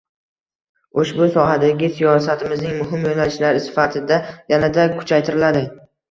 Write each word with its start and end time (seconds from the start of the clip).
ushbu 1.01 1.25
sohadagi 1.33 1.89
siyosatimizning 1.97 2.73
muhim 2.79 3.05
yo‘nalishlari 3.07 3.61
sifatida 3.65 4.17
yanada 4.55 4.87
kuchaytiriladi. 4.95 5.63